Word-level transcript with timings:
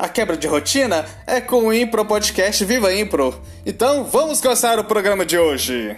A 0.00 0.08
quebra 0.08 0.34
de 0.34 0.46
rotina 0.46 1.04
é 1.26 1.42
com 1.42 1.66
o 1.66 1.74
Impro 1.74 2.06
Podcast 2.06 2.64
Viva 2.64 2.90
Impro. 2.90 3.38
Então 3.66 4.02
vamos 4.02 4.40
começar 4.40 4.78
o 4.78 4.84
programa 4.84 5.26
de 5.26 5.36
hoje. 5.36 5.94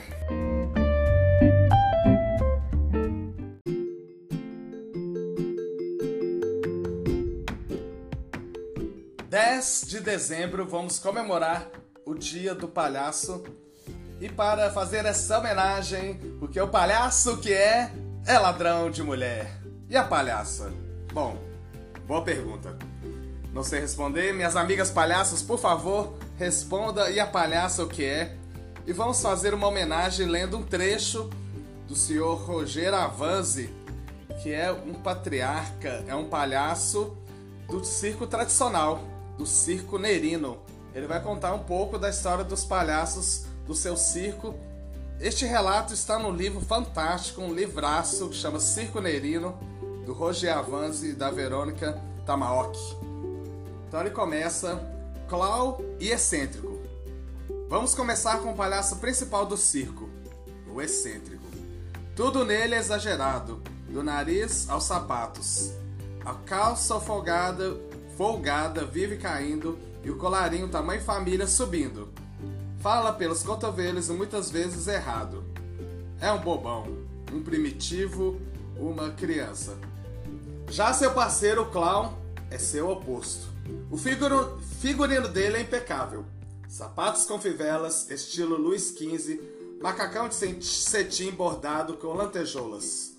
Dez 9.28 9.84
de 9.87 10.01
dezembro 10.01 10.66
vamos 10.66 10.98
comemorar 10.98 11.69
o 12.05 12.12
Dia 12.12 12.56
do 12.56 12.66
Palhaço 12.66 13.45
e 14.20 14.28
para 14.28 14.73
fazer 14.73 15.05
essa 15.05 15.39
homenagem, 15.39 16.14
porque 16.41 16.61
o 16.61 16.66
palhaço 16.66 17.37
que 17.37 17.53
é 17.53 17.92
é 18.27 18.37
ladrão 18.37 18.91
de 18.91 19.00
mulher. 19.00 19.61
E 19.89 19.97
a 19.97 20.03
palhaça? 20.03 20.73
Bom, 21.12 21.39
boa 22.05 22.25
pergunta. 22.25 22.77
Não 23.53 23.62
sei 23.62 23.81
responder. 23.81 24.33
Minhas 24.33 24.56
amigas 24.56 24.91
palhaços, 24.91 25.42
por 25.42 25.58
favor, 25.58 26.14
responda 26.39 27.11
e 27.11 27.20
a 27.20 27.27
palhaça 27.27 27.83
o 27.83 27.89
que 27.89 28.05
é. 28.05 28.34
E 28.86 28.92
vamos 28.92 29.20
fazer 29.20 29.55
uma 29.55 29.69
homenagem 29.69 30.27
lendo 30.27 30.56
um 30.56 30.62
trecho 30.62 31.31
do 31.86 31.94
senhor 31.94 32.34
Roger 32.36 32.94
Avanzi, 32.94 33.70
que 34.42 34.50
é 34.50 34.72
um 34.72 34.94
patriarca, 34.94 36.03
é 36.09 36.14
um 36.14 36.28
palhaço 36.28 37.17
do 37.69 37.84
circo 37.84 38.27
tradicional, 38.27 39.00
do 39.36 39.47
circo 39.47 39.98
nerino. 39.98 40.59
Ele 40.94 41.06
vai 41.06 41.22
contar 41.22 41.55
um 41.55 41.61
pouco 41.61 41.98
da 41.98 42.09
história 42.11 42.44
dos 42.44 42.64
palhaços 42.64 43.44
do 43.66 43.75
seu 43.75 43.97
circo. 43.97 44.55
Este 45.20 45.44
relato 45.44 45.94
está 45.94 46.19
no 46.19 46.31
livro 46.31 46.61
fantástico, 46.61 47.42
um 47.42 47.55
livraço 47.55 48.28
que 48.28 48.34
chama 48.34 48.59
Circo 48.59 49.00
Nerino, 49.00 49.56
do 50.05 50.12
Roger 50.12 50.56
Avanzi 50.56 51.11
e 51.11 51.12
da 51.12 51.31
Verônica 51.31 52.00
Tamaoki. 52.27 53.11
Então 53.92 54.00
ele 54.00 54.08
começa 54.10 54.80
Clau 55.28 55.84
e 56.00 56.08
excêntrico. 56.08 56.80
Vamos 57.68 57.94
começar 57.94 58.38
com 58.38 58.52
o 58.52 58.56
palhaço 58.56 58.96
principal 58.96 59.44
do 59.44 59.54
circo, 59.54 60.08
o 60.66 60.80
excêntrico. 60.80 61.44
Tudo 62.16 62.42
nele 62.42 62.74
é 62.74 62.78
exagerado, 62.78 63.62
do 63.90 64.02
nariz 64.02 64.66
aos 64.70 64.84
sapatos. 64.84 65.72
A 66.24 66.32
calça 66.32 66.98
folgada, 67.00 67.76
folgada 68.16 68.82
vive 68.82 69.18
caindo 69.18 69.78
e 70.02 70.10
o 70.10 70.16
colarinho 70.16 70.68
tamanho 70.68 71.02
família 71.02 71.46
subindo. 71.46 72.08
Fala 72.80 73.12
pelos 73.12 73.42
cotovelos 73.42 74.08
e 74.08 74.12
muitas 74.14 74.50
vezes 74.50 74.88
errado. 74.88 75.44
É 76.18 76.32
um 76.32 76.40
bobão, 76.40 76.86
um 77.30 77.42
primitivo, 77.42 78.40
uma 78.74 79.10
criança. 79.10 79.76
Já 80.70 80.94
seu 80.94 81.12
parceiro, 81.12 81.64
o 81.64 81.70
clown, 81.70 82.16
é 82.50 82.56
seu 82.56 82.88
oposto. 82.88 83.52
O 83.91 83.96
figurino, 83.96 84.58
figurino 84.80 85.28
dele 85.28 85.59
é 85.59 85.60
impecável. 85.60 86.25
Sapatos 86.69 87.26
com 87.26 87.38
fivelas, 87.38 88.10
estilo 88.10 88.56
Luiz 88.56 88.88
XV, 88.97 89.41
macacão 89.82 90.28
de 90.28 90.64
cetim 90.64 91.31
bordado 91.31 91.98
com 91.98 92.14
lantejoulas. 92.14 93.16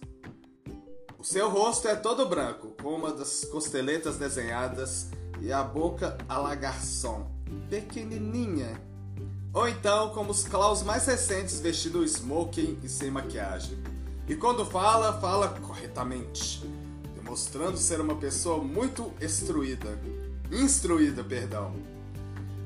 O 1.19 1.23
seu 1.23 1.49
rosto 1.49 1.87
é 1.87 1.95
todo 1.95 2.27
branco, 2.27 2.73
com 2.81 2.95
uma 2.95 3.13
das 3.13 3.45
costeletas 3.45 4.17
desenhadas 4.17 5.09
e 5.39 5.53
a 5.53 5.63
boca 5.63 6.17
a 6.27 6.37
la 6.39 6.55
garçom, 6.55 7.29
pequenininha. 7.69 8.81
Ou 9.53 9.67
então, 9.69 10.09
como 10.09 10.31
os 10.31 10.43
claus 10.43 10.81
mais 10.81 11.05
recentes 11.05 11.59
vestido 11.59 12.03
smoking 12.03 12.79
e 12.83 12.89
sem 12.89 13.11
maquiagem. 13.11 13.77
E 14.27 14.35
quando 14.35 14.65
fala, 14.65 15.19
fala 15.21 15.49
corretamente, 15.61 16.67
demonstrando 17.15 17.77
ser 17.77 18.01
uma 18.01 18.15
pessoa 18.15 18.63
muito 18.63 19.13
instruída 19.21 19.99
instruída, 20.61 21.23
perdão. 21.23 21.73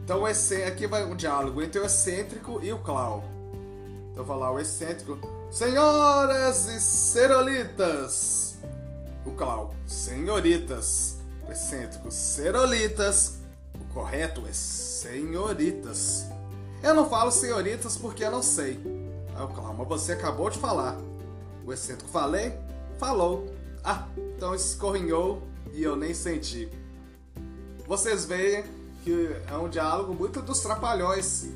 Então 0.03 0.25
aqui 0.25 0.87
vai 0.87 1.03
um 1.03 1.15
diálogo 1.15 1.61
entre 1.61 1.81
o 1.81 1.85
excêntrico 1.85 2.59
e 2.63 2.71
o 2.71 2.79
clown. 2.79 3.21
Então 4.11 4.23
vou 4.23 4.37
lá, 4.37 4.51
o 4.51 4.59
excêntrico. 4.59 5.19
Senhoras 5.51 6.67
e 6.67 6.79
serolitas. 6.79 8.57
O 9.25 9.31
clown. 9.31 9.71
Senhoritas. 9.85 11.17
O 11.47 11.51
excêntrico. 11.51 12.09
Serolitas. 12.09 13.39
O 13.75 13.93
correto 13.93 14.45
é 14.47 14.53
senhoritas. 14.53 16.25
Eu 16.81 16.93
não 16.93 17.09
falo 17.09 17.31
senhoritas 17.31 17.97
porque 17.97 18.23
eu 18.23 18.31
não 18.31 18.41
sei. 18.41 18.79
Aí 19.35 19.43
o 19.43 19.47
clown, 19.49 19.75
mas 19.77 19.87
você 19.87 20.13
acabou 20.13 20.49
de 20.49 20.57
falar. 20.57 20.97
O 21.65 21.73
excêntrico, 21.73 22.09
falei? 22.09 22.53
Falou. 22.97 23.45
Ah, 23.83 24.07
então 24.35 24.55
escorrinhou 24.55 25.43
e 25.73 25.83
eu 25.83 25.95
nem 25.95 26.13
senti 26.13 26.69
vocês 27.87 28.25
veem 28.25 28.63
que 29.03 29.29
é 29.49 29.55
um 29.55 29.69
diálogo 29.69 30.13
muito 30.13 30.41
dos 30.41 30.59
trapalhões. 30.59 31.47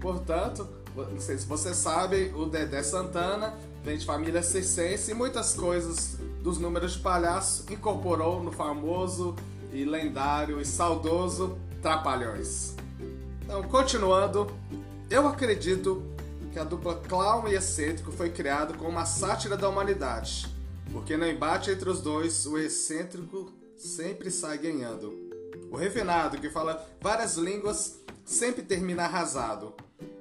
Portanto, 0.00 0.66
não 0.96 1.20
sei 1.20 1.36
se 1.36 1.46
vocês 1.46 1.76
sabem, 1.76 2.34
o 2.34 2.46
Dedé 2.46 2.82
Santana 2.82 3.54
vem 3.84 3.98
de 3.98 4.06
família 4.06 4.42
circense 4.42 5.10
e 5.10 5.14
muitas 5.14 5.52
coisas 5.52 6.16
dos 6.42 6.58
números 6.58 6.94
de 6.94 7.00
palhaço 7.00 7.70
incorporou 7.70 8.42
no 8.42 8.50
famoso 8.50 9.36
e 9.72 9.84
lendário 9.84 10.60
e 10.60 10.64
saudoso 10.64 11.58
Trapalhões. 11.82 12.74
Então, 13.42 13.62
continuando, 13.64 14.50
eu 15.10 15.28
acredito 15.28 16.02
que 16.50 16.58
a 16.58 16.64
dupla 16.64 16.94
clown 16.94 17.46
e 17.46 17.54
excêntrico 17.54 18.10
foi 18.10 18.30
criado 18.30 18.78
como 18.78 18.88
uma 18.88 19.04
sátira 19.04 19.54
da 19.54 19.68
humanidade, 19.68 20.46
porque 20.90 21.14
no 21.14 21.26
embate 21.26 21.70
entre 21.70 21.90
os 21.90 22.00
dois, 22.00 22.46
o 22.46 22.56
excêntrico 22.56 23.52
sempre 23.76 24.30
sai 24.30 24.56
ganhando. 24.56 25.23
O 25.70 25.76
refinado, 25.76 26.38
que 26.38 26.50
fala 26.50 26.84
várias 27.00 27.36
línguas, 27.36 27.98
sempre 28.24 28.62
termina 28.62 29.04
arrasado. 29.04 29.74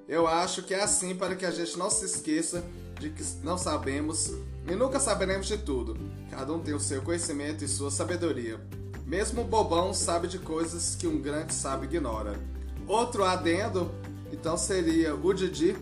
Eu 0.08 0.28
acho 0.28 0.64
que 0.64 0.74
é 0.74 0.84
assim 0.84 1.16
para 1.16 1.36
que 1.36 1.46
a 1.46 1.52
gente 1.52 1.78
não 1.78 1.90
se 1.90 2.06
esqueça 2.06 2.64
de 3.00 3.10
que 3.10 3.24
não 3.44 3.58
sabemos 3.58 4.34
e 4.68 4.76
nunca 4.76 5.00
saberemos 5.00 5.48
de 5.48 5.58
tudo. 5.58 5.98
Cada 6.30 6.54
um 6.54 6.60
tem 6.60 6.74
o 6.74 6.80
seu 6.80 7.02
conhecimento 7.02 7.64
e 7.64 7.68
sua 7.68 7.92
sabedoria. 7.92 8.60
Mesmo 9.06 9.42
o 9.42 9.46
bobão 9.46 9.94
sabe 9.94 10.28
de 10.28 10.40
coisas 10.40 10.96
que 10.96 11.08
um 11.08 11.22
grande 11.22 11.54
sábio 11.54 11.86
ignora. 11.86 12.40
Outro 12.88 13.24
adendo, 13.24 13.92
então 14.32 14.58
seria 14.58 15.16
o 15.16 15.34
Didi, 15.34 15.76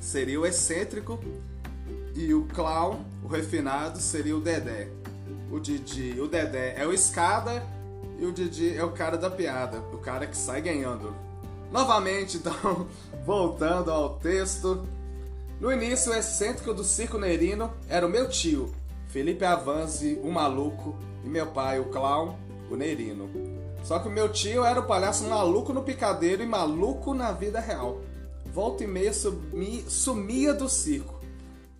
seria 0.00 0.40
o 0.40 0.46
excêntrico, 0.46 1.18
e 2.14 2.34
o 2.34 2.44
clown, 2.46 3.04
o 3.22 3.28
refinado, 3.28 4.00
seria 4.00 4.36
o 4.36 4.40
Dedé. 4.40 4.88
O 5.52 5.60
Didi, 5.60 6.20
o 6.20 6.26
Dedé 6.26 6.74
é 6.76 6.86
o 6.86 6.92
escada 6.92 7.64
e 8.18 8.26
o 8.26 8.32
Didi 8.32 8.76
é 8.76 8.84
o 8.84 8.90
cara 8.90 9.16
da 9.16 9.30
piada, 9.30 9.78
o 9.92 9.98
cara 9.98 10.26
que 10.26 10.36
sai 10.36 10.60
ganhando. 10.60 11.14
Novamente, 11.70 12.38
então, 12.38 12.88
voltando 13.24 13.90
ao 13.90 14.18
texto. 14.18 14.86
No 15.60 15.72
início, 15.72 16.12
o 16.12 16.14
excêntrico 16.14 16.74
do 16.74 16.84
circo 16.84 17.18
nerino 17.18 17.72
era 17.88 18.06
o 18.06 18.10
meu 18.10 18.28
tio, 18.28 18.72
Felipe 19.08 19.44
Avanzi, 19.44 20.18
o 20.22 20.30
maluco, 20.30 20.96
e 21.24 21.28
meu 21.28 21.46
pai, 21.46 21.78
o 21.80 21.86
clown, 21.86 22.36
o 22.70 22.76
nerino. 22.76 23.30
Só 23.82 23.98
que 23.98 24.08
o 24.08 24.10
meu 24.10 24.28
tio 24.28 24.64
era 24.64 24.80
o 24.80 24.86
palhaço 24.86 25.24
maluco 25.24 25.72
no 25.72 25.82
picadeiro 25.82 26.42
e 26.42 26.46
maluco 26.46 27.14
na 27.14 27.32
vida 27.32 27.60
real. 27.60 28.00
Volta 28.52 28.84
e 28.84 28.86
meia 28.86 29.12
sumia 29.12 30.52
do 30.52 30.68
circo. 30.68 31.14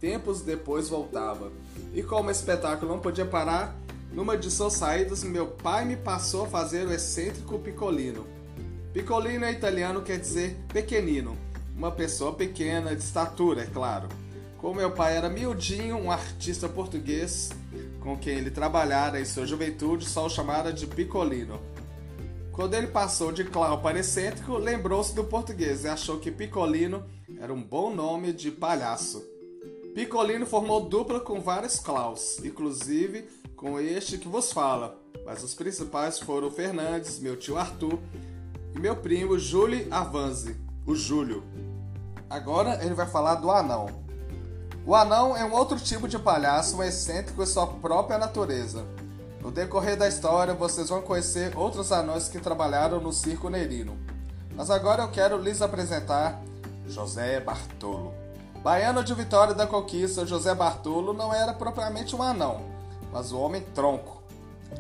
Tempos 0.01 0.43
depois 0.43 0.89
voltava. 0.89 1.51
E 1.93 2.03
como 2.03 2.29
o 2.29 2.33
espetáculo 2.33 2.93
não 2.93 3.01
podia 3.01 3.27
parar, 3.27 3.77
numa 4.13 4.37
de 4.37 4.51
suas 4.51 4.75
saídas, 4.75 5.23
meu 5.23 5.47
pai 5.47 5.85
me 5.85 5.97
passou 5.97 6.45
a 6.45 6.49
fazer 6.49 6.87
o 6.87 6.93
excêntrico 6.93 7.59
Piccolino. 7.59 8.27
Piccolino 8.93 9.45
é 9.45 9.53
italiano 9.53 10.03
quer 10.03 10.19
dizer 10.19 10.57
pequenino, 10.73 11.37
uma 11.77 11.93
pessoa 11.93 12.33
pequena, 12.33 12.97
de 12.97 13.03
estatura, 13.03 13.63
é 13.63 13.67
claro. 13.67 14.09
Como 14.57 14.81
meu 14.81 14.91
pai 14.91 15.17
era 15.17 15.29
miudinho, 15.29 15.97
um 15.97 16.11
artista 16.11 16.69
português 16.69 17.51
com 18.01 18.17
quem 18.17 18.39
ele 18.39 18.51
trabalhara 18.51 19.21
em 19.21 19.25
sua 19.25 19.47
juventude, 19.47 20.09
só 20.09 20.27
o 20.27 20.31
chamara 20.31 20.73
de 20.73 20.87
Piccolino. 20.87 21.61
Quando 22.51 22.75
ele 22.75 22.89
passou 22.89 23.31
de 23.31 23.45
clown 23.45 23.81
para 23.81 24.01
excêntrico, 24.01 24.57
lembrou-se 24.57 25.15
do 25.15 25.23
português 25.23 25.85
e 25.85 25.89
achou 25.89 26.19
que 26.19 26.31
Piccolino 26.31 27.05
era 27.39 27.53
um 27.53 27.63
bom 27.63 27.95
nome 27.95 28.33
de 28.33 28.51
palhaço. 28.51 29.23
Piccolino 29.95 30.47
formou 30.47 30.89
dupla 30.89 31.21
com 31.21 31.41
vários 31.41 31.79
clowns, 31.79 32.39
inclusive 32.45 33.29
com 33.59 33.81
este 33.81 34.17
que 34.17 34.29
vos 34.29 34.53
fala, 34.53 34.97
mas 35.27 35.43
os 35.43 35.53
principais 35.53 36.21
foram 36.21 36.49
Fernandes, 36.49 37.19
meu 37.19 37.37
tio 37.37 37.59
Arthur 37.59 37.99
e 38.73 38.79
meu 38.79 38.95
primo 38.95 39.37
Júlio 39.37 39.89
Avanzi, 39.91 40.57
o 40.87 40.95
Júlio. 40.95 41.43
Agora 42.31 42.79
ele 42.85 42.95
vai 42.95 43.07
falar 43.07 43.35
do 43.35 43.51
anão. 43.51 43.89
O 44.87 44.95
anão 44.95 45.37
é 45.37 45.45
um 45.45 45.53
outro 45.53 45.77
tipo 45.77 46.07
de 46.07 46.17
palhaço, 46.21 46.77
um 46.77 46.85
excêntrico 46.85 47.43
em 47.43 47.47
sua 47.47 47.67
própria 47.67 48.17
natureza. 48.17 48.87
No 49.43 49.51
decorrer 49.51 49.97
da 49.97 50.07
história, 50.07 50.55
vocês 50.55 50.89
vão 50.89 51.03
conhecer 51.03 51.59
outros 51.59 51.91
anões 51.91 52.29
que 52.29 52.39
trabalharam 52.39 53.01
no 53.01 53.13
circo 53.13 53.51
nerino. 53.51 53.99
Mas 54.55 54.71
agora 54.71 55.03
eu 55.03 55.11
quero 55.11 55.37
lhes 55.37 55.61
apresentar 55.61 56.41
José 56.87 57.41
Bartolo. 57.41 58.15
Baiano 58.63 59.03
de 59.03 59.13
Vitória 59.15 59.53
da 59.53 59.67
Conquista, 59.67 60.25
José 60.25 60.55
Bartolo 60.55 61.13
não 61.13 61.35
era 61.35 61.53
propriamente 61.53 62.15
um 62.15 62.23
anão, 62.23 62.78
mas 63.19 63.33
um 63.33 63.41
homem 63.41 63.61
tronco 63.75 64.23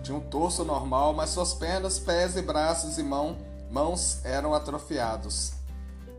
tinha 0.00 0.16
um 0.16 0.20
torso 0.20 0.64
normal, 0.64 1.12
mas 1.12 1.30
suas 1.30 1.52
pernas, 1.52 1.98
pés 1.98 2.36
e 2.36 2.42
braços 2.42 2.96
e 2.96 3.02
mão, 3.02 3.36
mãos 3.68 4.24
eram 4.24 4.54
atrofiados. 4.54 5.54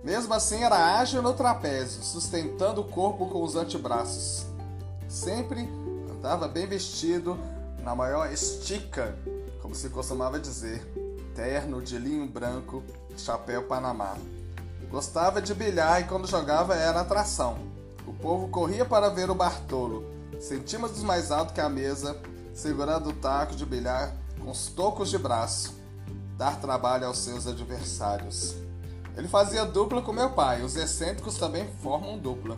Mesmo 0.03 0.33
assim, 0.33 0.61
era 0.61 0.99
ágil 0.99 1.21
no 1.21 1.31
trapézio, 1.31 2.03
sustentando 2.03 2.81
o 2.81 2.83
corpo 2.83 3.27
com 3.27 3.41
os 3.41 3.55
antebraços. 3.55 4.45
Sempre 5.07 5.61
andava 6.11 6.45
bem 6.49 6.67
vestido, 6.67 7.39
na 7.83 7.95
maior 7.95 8.29
estica, 8.33 9.17
como 9.61 9.73
se 9.73 9.87
costumava 9.87 10.37
dizer, 10.37 10.83
terno 11.33 11.81
de 11.81 11.97
linho 11.97 12.27
branco, 12.27 12.83
chapéu 13.15 13.63
panamá. 13.63 14.17
Gostava 14.91 15.41
de 15.41 15.53
bilhar 15.53 16.01
e 16.01 16.03
quando 16.03 16.27
jogava 16.27 16.75
era 16.75 16.99
atração. 16.99 17.59
O 18.05 18.11
povo 18.11 18.49
corria 18.49 18.83
para 18.83 19.07
ver 19.07 19.29
o 19.29 19.35
Bartolo, 19.35 20.18
centímetros 20.39 21.03
mais 21.03 21.31
alto 21.31 21.53
que 21.53 21.61
a 21.61 21.69
mesa, 21.69 22.19
segurando 22.53 23.09
o 23.09 23.13
taco 23.13 23.55
de 23.55 23.65
bilhar 23.65 24.15
com 24.39 24.51
os 24.51 24.67
tocos 24.67 25.09
de 25.09 25.17
braço, 25.17 25.73
dar 26.37 26.59
trabalho 26.59 27.07
aos 27.07 27.19
seus 27.19 27.47
adversários. 27.47 28.55
Ele 29.17 29.27
fazia 29.27 29.65
dupla 29.65 30.01
com 30.01 30.13
meu 30.13 30.29
pai, 30.29 30.63
os 30.63 30.75
excêntricos 30.75 31.37
também 31.37 31.67
formam 31.81 32.17
dupla. 32.17 32.57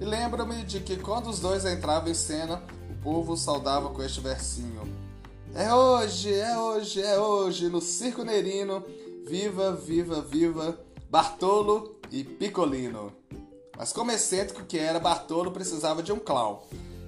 E 0.00 0.04
lembro-me 0.04 0.64
de 0.64 0.80
que 0.80 0.96
quando 0.96 1.28
os 1.30 1.38
dois 1.38 1.64
entravam 1.64 2.10
em 2.10 2.14
cena, 2.14 2.60
o 2.90 3.02
povo 3.02 3.36
saudava 3.36 3.90
com 3.90 4.02
este 4.02 4.20
versinho: 4.20 4.82
É 5.54 5.72
hoje, 5.72 6.34
é 6.34 6.58
hoje, 6.58 7.00
é 7.00 7.18
hoje, 7.20 7.68
no 7.68 7.80
Circo 7.80 8.24
Nerino, 8.24 8.84
viva, 9.24 9.72
viva, 9.76 10.20
viva, 10.20 10.76
Bartolo 11.08 11.94
e 12.10 12.24
Picolino. 12.24 13.12
Mas 13.76 13.92
como 13.92 14.10
excêntrico 14.10 14.64
que 14.64 14.78
era, 14.78 14.98
Bartolo 14.98 15.52
precisava 15.52 16.02
de 16.02 16.12
um 16.12 16.18
clown. 16.18 16.60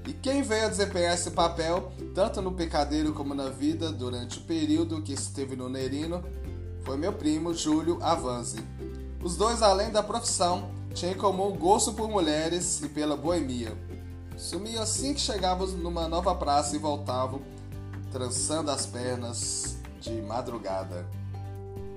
E 0.07 0.13
quem 0.13 0.43
veio 0.43 0.67
a 0.67 0.69
desempenhar 0.69 1.15
esse 1.15 1.31
papel, 1.31 1.91
tanto 2.15 2.43
no 2.43 2.53
Picadeiro 2.53 3.15
como 3.15 3.35
na 3.35 3.49
vida, 3.49 3.91
durante 3.91 4.39
o 4.39 4.43
período 4.43 5.01
que 5.01 5.15
esteve 5.15 5.57
no 5.57 5.69
Nerino, 5.69 6.23
foi 6.83 6.99
meu 6.99 7.13
primo 7.13 7.55
Júlio 7.55 7.99
Avanzi. 8.03 8.63
Os 9.23 9.37
dois, 9.37 9.63
além 9.63 9.91
da 9.91 10.03
profissão, 10.03 10.69
tinham 10.93 11.15
em 11.15 11.17
comum 11.17 11.57
gosto 11.57 11.95
por 11.95 12.11
mulheres 12.11 12.83
e 12.83 12.89
pela 12.89 13.17
boemia. 13.17 13.75
Sumiam 14.37 14.83
assim 14.83 15.15
que 15.15 15.21
chegavam 15.21 15.67
numa 15.69 16.07
nova 16.07 16.35
praça 16.35 16.77
e 16.77 16.79
voltavam, 16.79 17.41
trançando 18.13 18.71
as 18.71 18.85
pernas 18.85 19.77
de 20.03 20.21
madrugada. 20.21 21.07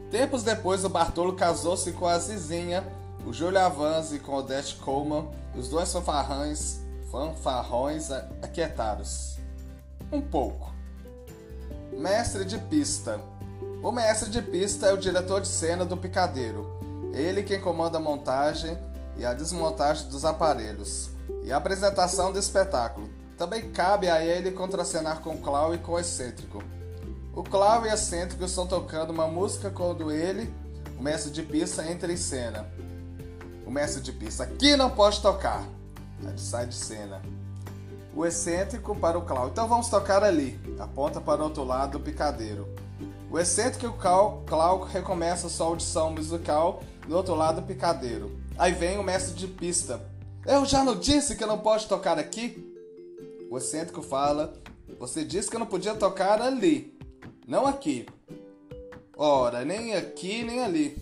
Tempos 0.09 0.43
depois, 0.43 0.85
o 0.85 0.89
Bartolo 0.89 1.33
casou-se 1.33 1.91
com 1.91 2.07
a 2.07 2.17
Zizinha, 2.17 2.87
o 3.25 3.33
Júlio 3.33 3.59
Avanzi 3.59 4.19
com 4.19 4.31
o 4.31 4.37
Odete 4.37 4.75
Coleman, 4.77 5.27
os 5.57 5.67
dois 5.67 5.91
fanfarrões 5.91 6.86
fanfarrões 7.17 8.11
aquietados. 8.43 9.37
Um 10.11 10.21
pouco. 10.21 10.71
Mestre 11.91 12.45
de 12.45 12.59
pista. 12.59 13.19
O 13.81 13.91
mestre 13.91 14.29
de 14.29 14.39
pista 14.39 14.85
é 14.87 14.93
o 14.93 14.97
diretor 14.97 15.41
de 15.41 15.47
cena 15.47 15.83
do 15.83 15.97
picadeiro. 15.97 16.77
Ele 17.13 17.41
quem 17.41 17.59
comanda 17.59 17.97
a 17.97 18.01
montagem 18.01 18.77
e 19.17 19.25
a 19.25 19.33
desmontagem 19.33 20.07
dos 20.09 20.25
aparelhos 20.25 21.09
e 21.43 21.51
a 21.51 21.57
apresentação 21.57 22.31
do 22.31 22.37
espetáculo. 22.37 23.09
Também 23.35 23.71
cabe 23.71 24.09
a 24.09 24.23
ele 24.23 24.51
contracenar 24.51 25.21
com 25.21 25.31
o 25.31 25.37
Clau 25.39 25.73
e 25.73 25.79
com 25.79 25.93
o 25.93 25.99
excêntrico. 25.99 26.63
O 27.35 27.41
Clau 27.41 27.85
e 27.85 27.89
o 27.89 27.93
excêntrico 27.93 28.43
estão 28.43 28.67
tocando 28.67 29.09
uma 29.09 29.27
música 29.27 29.71
quando 29.71 30.11
ele, 30.11 30.53
o 30.99 31.01
mestre 31.01 31.31
de 31.31 31.41
pista, 31.41 31.89
entra 31.89 32.11
em 32.11 32.17
cena. 32.17 32.67
O 33.65 33.71
mestre 33.71 34.01
de 34.01 34.11
pista 34.11 34.43
aqui 34.43 34.75
não 34.75 34.91
pode 34.91 35.19
tocar. 35.19 35.67
Sai 36.35 36.67
de 36.67 36.75
cena. 36.75 37.21
O 38.15 38.25
excêntrico 38.25 38.95
para 38.95 39.17
o 39.17 39.25
Clau. 39.25 39.47
Então 39.47 39.67
vamos 39.67 39.89
tocar 39.89 40.23
ali. 40.23 40.59
Aponta 40.79 41.21
para 41.21 41.41
o 41.41 41.45
outro 41.45 41.63
lado 41.63 41.97
do 41.97 41.99
picadeiro. 41.99 42.67
O 43.29 43.37
excêntrico 43.37 43.87
o 43.87 43.97
Clau, 43.97 44.43
Clau 44.47 44.83
recomeça 44.83 45.49
sua 45.49 45.67
audição 45.67 46.11
musical 46.11 46.81
do 47.07 47.15
outro 47.15 47.35
lado 47.35 47.61
do 47.61 47.67
picadeiro. 47.67 48.39
Aí 48.57 48.71
vem 48.71 48.97
o 48.97 49.03
mestre 49.03 49.35
de 49.35 49.47
pista. 49.47 50.01
Eu 50.45 50.65
já 50.65 50.83
não 50.83 50.95
disse 50.95 51.35
que 51.35 51.45
não 51.45 51.59
pode 51.59 51.87
tocar 51.87 52.17
aqui? 52.17 52.73
O 53.49 53.57
excêntrico 53.57 54.01
fala. 54.01 54.53
Você 54.99 55.23
disse 55.23 55.49
que 55.49 55.55
eu 55.55 55.59
não 55.59 55.67
podia 55.67 55.93
tocar 55.93 56.41
ali, 56.41 56.97
não 57.45 57.67
aqui. 57.67 58.07
Ora, 59.15 59.65
nem 59.65 59.93
aqui 59.93 60.43
nem 60.43 60.63
ali. 60.63 60.97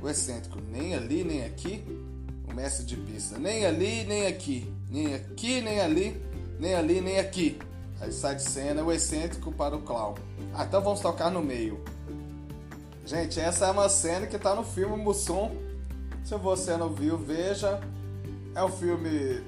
O 0.00 0.08
excêntrico, 0.08 0.58
nem 0.70 0.94
ali 0.94 1.24
nem 1.24 1.44
aqui 1.44 1.84
mestre 2.54 2.84
de 2.84 2.96
pista. 2.96 3.38
Nem 3.38 3.66
ali, 3.66 4.04
nem 4.04 4.26
aqui. 4.26 4.72
Nem 4.88 5.14
aqui, 5.14 5.60
nem 5.60 5.80
ali, 5.80 6.22
nem 6.58 6.74
ali, 6.74 7.00
nem 7.00 7.18
aqui. 7.18 7.58
Aí 8.00 8.12
sai 8.12 8.36
de 8.36 8.42
cena 8.42 8.82
o 8.82 8.92
excêntrico 8.92 9.52
para 9.52 9.76
o 9.76 9.82
clown. 9.82 10.14
Ah, 10.54 10.64
então 10.64 10.80
vamos 10.80 11.00
tocar 11.00 11.30
no 11.30 11.42
meio. 11.42 11.82
Gente, 13.04 13.38
essa 13.38 13.66
é 13.66 13.70
uma 13.70 13.88
cena 13.88 14.26
que 14.26 14.36
está 14.36 14.54
no 14.54 14.64
filme 14.64 14.96
Mussum. 14.96 15.50
Se 16.24 16.36
você 16.36 16.76
não 16.76 16.88
viu, 16.88 17.18
veja. 17.18 17.80
É 18.54 18.62
um 18.62 18.70
filme, 18.70 19.42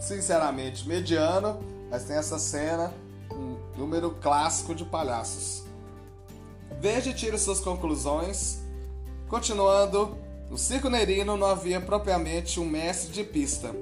sinceramente, 0.00 0.86
mediano, 0.86 1.60
mas 1.88 2.04
tem 2.04 2.16
essa 2.16 2.38
cena, 2.38 2.92
um 3.30 3.56
número 3.78 4.10
clássico 4.20 4.74
de 4.74 4.84
palhaços. 4.84 5.62
Veja 6.80 7.10
e 7.10 7.14
tire 7.14 7.38
suas 7.38 7.60
conclusões. 7.60 8.58
Continuando, 9.28 10.18
no 10.50 10.58
Circo 10.58 10.90
Nerino 10.90 11.36
não 11.36 11.46
havia 11.46 11.80
propriamente 11.80 12.58
um 12.58 12.68
mestre 12.68 13.12
de 13.12 13.22
pista. 13.22 13.72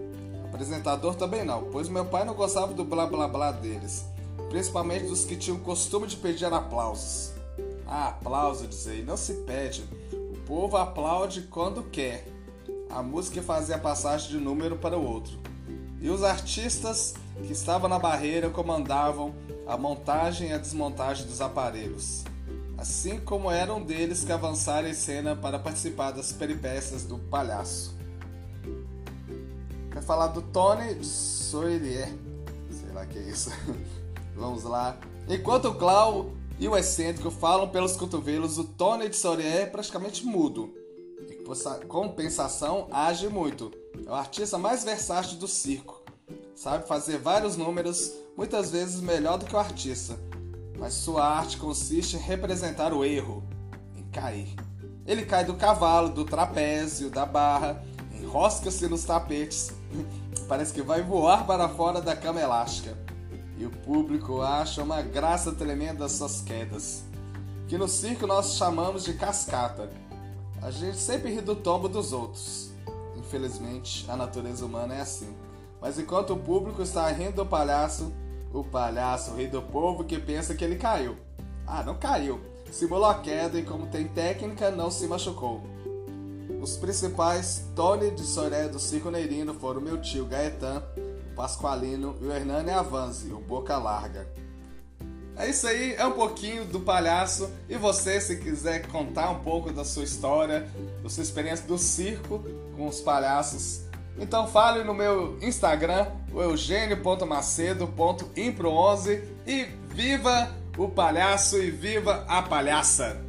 Apresentador 0.53 1.15
também 1.15 1.43
não, 1.43 1.65
pois 1.71 1.89
meu 1.89 2.05
pai 2.05 2.27
não 2.27 2.35
gostava 2.35 2.75
do 2.75 2.85
blá 2.85 3.07
blá 3.07 3.27
blá 3.27 3.51
deles, 3.51 4.05
principalmente 4.51 5.07
dos 5.07 5.25
que 5.25 5.35
tinham 5.35 5.57
o 5.57 5.61
costume 5.61 6.07
de 6.07 6.17
pedir 6.17 6.53
aplausos. 6.53 7.33
Ah, 7.87 8.09
aplauso, 8.09 8.67
dizei, 8.67 9.03
não 9.03 9.17
se 9.17 9.33
pede. 9.47 9.83
O 10.13 10.37
povo 10.47 10.77
aplaude 10.77 11.49
quando 11.51 11.83
quer. 11.85 12.29
A 12.91 13.03
música 13.03 13.41
fazia 13.41 13.77
a 13.77 13.79
passagem 13.79 14.29
de 14.29 14.37
um 14.37 14.41
número 14.41 14.77
para 14.77 14.99
o 14.99 15.07
outro. 15.07 15.39
E 16.03 16.11
os 16.11 16.23
artistas 16.23 17.15
que 17.47 17.53
estavam 17.53 17.89
na 17.89 17.99
barreira 17.99 18.51
comandavam 18.51 19.35
a 19.67 19.79
montagem 19.79 20.51
e 20.51 20.53
a 20.53 20.59
desmontagem 20.59 21.27
dos 21.27 21.41
aparelhos 21.41 22.28
assim 22.79 23.19
como 23.19 23.51
era 23.51 23.75
um 23.75 23.83
deles 23.83 24.23
que 24.23 24.31
avançara 24.31 24.89
em 24.89 24.95
cena 24.95 25.35
para 25.35 25.59
participar 25.59 26.13
das 26.13 26.33
peripécias 26.33 27.03
do 27.03 27.19
palhaço. 27.19 27.93
Quer 29.93 30.03
falar 30.03 30.29
do 30.29 30.41
Tony 30.41 31.05
Soirier? 31.05 32.15
Sei 32.71 32.93
lá 32.93 33.05
que 33.05 33.19
é 33.19 33.23
isso. 33.23 33.51
Vamos 34.37 34.63
lá. 34.63 34.97
Enquanto 35.29 35.67
o 35.67 35.75
Clau 35.75 36.31
e 36.61 36.69
o 36.69 36.77
excêntrico 36.77 37.33
falam 37.33 37.69
pelos 37.69 37.97
cotovelos, 37.97 38.59
o 38.59 38.65
Tony 38.65 39.09
de 39.09 39.17
Soirier 39.17 39.63
é 39.63 39.67
praticamente 39.67 40.25
mudo. 40.25 40.73
E 41.29 41.35
compensação, 41.87 42.87
age 42.93 43.29
muito. 43.29 43.73
É 44.07 44.09
o 44.09 44.15
artista 44.15 44.57
mais 44.57 44.85
versátil 44.85 45.37
do 45.39 45.49
circo. 45.49 46.01
Sabe 46.55 46.87
fazer 46.87 47.19
vários 47.19 47.57
números, 47.57 48.13
muitas 48.37 48.71
vezes 48.71 49.01
melhor 49.01 49.37
do 49.37 49.47
que 49.47 49.55
o 49.55 49.59
artista 49.59 50.28
mas 50.79 50.95
sua 50.95 51.27
arte 51.27 51.57
consiste 51.57 52.17
em 52.17 52.21
representar 52.21 52.93
o 52.95 53.05
erro, 53.05 53.43
em 53.97 54.05
cair. 54.05 54.55
Ele 55.05 55.25
cai 55.25 55.45
do 55.45 55.55
cavalo, 55.55 56.11
do 56.11 56.25
trapézio, 56.25 57.11
da 57.11 57.27
barra, 57.27 57.83
enrosca-se 58.21 58.87
nos 58.89 59.05
tapetes, 59.05 59.73
parece 60.47 60.73
que 60.73 60.83
vai 60.83 61.03
voar 61.03 61.47
para 61.47 61.69
fora 61.69 62.01
da 62.01 62.15
cama 62.15 62.41
elástica. 62.41 62.97
E 63.59 63.67
o 63.67 63.71
público 63.71 64.41
acha 64.41 64.83
uma 64.83 65.03
graça 65.03 65.51
tremenda 65.51 66.09
suas 66.09 66.41
quedas, 66.41 67.03
que 67.67 67.77
no 67.77 67.89
circo 67.89 68.27
nós 68.27 68.55
chamamos 68.55 69.05
de 69.05 69.15
cascata. 69.15 69.91
A 70.63 70.71
gente 70.71 70.97
sempre 70.97 71.33
ri 71.33 71.41
do 71.41 71.57
tombo 71.57 71.89
dos 71.89 72.13
outros. 72.13 72.71
Infelizmente, 73.17 74.07
a 74.09 74.17
natureza 74.17 74.65
humana 74.65 74.95
é 74.95 75.01
assim. 75.01 75.35
Mas 75.81 75.99
enquanto 75.99 76.35
o 76.35 76.39
público 76.39 76.83
está 76.83 77.09
rindo 77.11 77.37
do 77.37 77.47
palhaço, 77.47 78.13
o 78.53 78.65
palhaço 78.65 79.35
ri 79.35 79.47
do 79.47 79.63
povo 79.63 80.05
que 80.05 80.19
pensa 80.19 80.55
que 80.55 80.65
ele 80.65 80.77
caiu. 80.77 81.17
Ah, 81.67 81.83
não 81.83 81.97
caiu. 81.97 82.41
Simulou 82.71 83.07
a 83.07 83.15
queda 83.15 83.59
e, 83.59 83.63
como 83.63 83.87
tem 83.87 84.09
técnica, 84.09 84.71
não 84.71 84.91
se 84.91 85.07
machucou. 85.07 85.63
Os 86.61 86.77
principais 86.77 87.65
Tony 87.75 88.11
de 88.11 88.23
Soré 88.23 88.69
do 88.69 88.79
Circo 88.79 89.11
Neirino 89.11 89.55
foram 89.55 89.81
meu 89.81 90.01
tio 90.01 90.27
Gaetan, 90.27 90.83
o 90.97 91.35
Pasqualino 91.35 92.17
e 92.21 92.27
o 92.27 92.33
Hernani 92.33 92.71
Avanzi, 92.71 93.33
o 93.33 93.39
Boca 93.39 93.77
Larga. 93.79 94.27
É 95.37 95.49
isso 95.49 95.69
aí, 95.69 95.95
é 95.95 96.05
um 96.05 96.13
pouquinho 96.13 96.65
do 96.65 96.81
palhaço. 96.81 97.49
E 97.69 97.77
você, 97.77 98.21
se 98.21 98.37
quiser 98.39 98.89
contar 98.89 99.31
um 99.31 99.39
pouco 99.39 99.73
da 99.73 99.85
sua 99.85 100.03
história, 100.03 100.69
da 101.01 101.09
sua 101.09 101.23
experiência 101.23 101.65
do 101.65 101.79
circo 101.79 102.43
com 102.77 102.89
os 102.89 103.01
palhaços, 103.01 103.83
então 104.21 104.49
fale 104.49 104.83
no 104.83 104.93
meu 104.93 105.39
Instagram, 105.41 106.09
o 106.33 106.43
eugênio.macedo.impro11 106.43 109.23
e 109.47 109.63
viva 109.95 110.51
o 110.77 110.89
palhaço 110.89 111.57
e 111.59 111.71
viva 111.71 112.25
a 112.29 112.43
palhaça! 112.43 113.25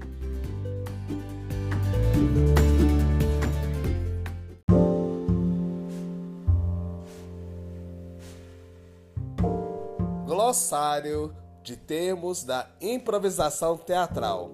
Glossário 10.26 11.32
de 11.64 11.78
termos 11.78 12.44
da 12.44 12.68
improvisação 12.82 13.78
teatral. 13.78 14.50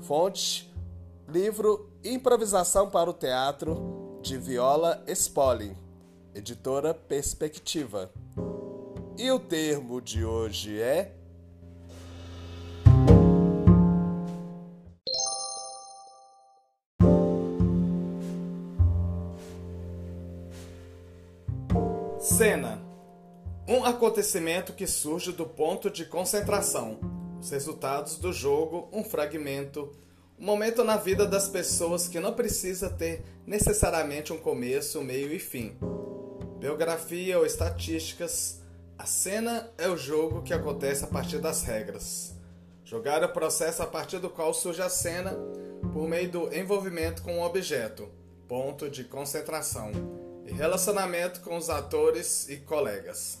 Fonte: 0.00 0.74
livro 1.28 1.90
Improvisação 2.02 2.88
para 2.88 3.10
o 3.10 3.12
Teatro 3.12 3.95
de 4.26 4.36
Viola 4.36 5.04
Spolin, 5.06 5.76
editora 6.34 6.92
Perspectiva. 6.92 8.10
E 9.16 9.30
o 9.30 9.38
termo 9.38 10.00
de 10.00 10.24
hoje 10.24 10.80
é 10.80 11.14
Cena 22.18 22.84
um 23.68 23.84
acontecimento 23.84 24.72
que 24.72 24.88
surge 24.88 25.30
do 25.30 25.46
ponto 25.46 25.88
de 25.88 26.04
concentração. 26.04 26.98
Os 27.40 27.50
resultados 27.50 28.16
do 28.18 28.32
jogo, 28.32 28.88
um 28.92 29.04
fragmento, 29.04 29.92
momento 30.38 30.84
na 30.84 30.96
vida 30.96 31.26
das 31.26 31.48
pessoas 31.48 32.08
que 32.08 32.20
não 32.20 32.32
precisa 32.32 32.90
ter 32.90 33.24
necessariamente 33.46 34.32
um 34.32 34.38
começo, 34.38 35.02
meio 35.02 35.32
e 35.32 35.38
fim. 35.38 35.76
Biografia 36.58 37.38
ou 37.38 37.46
estatísticas, 37.46 38.60
a 38.98 39.06
cena 39.06 39.70
é 39.78 39.88
o 39.88 39.96
jogo 39.96 40.42
que 40.42 40.54
acontece 40.54 41.04
a 41.04 41.08
partir 41.08 41.38
das 41.38 41.62
regras. 41.62 42.34
Jogar 42.84 43.22
é 43.22 43.26
o 43.26 43.32
processo 43.32 43.82
a 43.82 43.86
partir 43.86 44.18
do 44.18 44.30
qual 44.30 44.54
surge 44.54 44.80
a 44.80 44.88
cena 44.88 45.36
por 45.92 46.08
meio 46.08 46.30
do 46.30 46.54
envolvimento 46.54 47.22
com 47.22 47.38
o 47.38 47.42
objeto, 47.42 48.08
ponto 48.46 48.88
de 48.88 49.04
concentração, 49.04 49.90
e 50.46 50.52
relacionamento 50.52 51.40
com 51.40 51.56
os 51.56 51.68
atores 51.68 52.48
e 52.48 52.58
colegas. 52.58 53.40